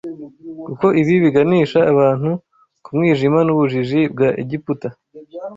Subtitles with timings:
[0.65, 2.31] kuko ibi biganisha abantu
[2.83, 4.87] ku mwijima n’ubujiji bwa Egiputa